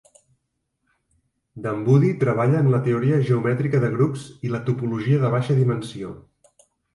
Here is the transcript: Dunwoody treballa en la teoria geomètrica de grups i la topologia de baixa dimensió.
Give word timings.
Dunwoody 1.65 2.09
treballa 2.23 2.61
en 2.65 2.69
la 2.77 2.79
teoria 2.87 3.19
geomètrica 3.27 3.83
de 3.85 3.93
grups 3.99 4.25
i 4.49 4.53
la 4.55 4.63
topologia 4.71 5.21
de 5.27 5.31
baixa 5.37 5.61
dimensió. 5.61 6.17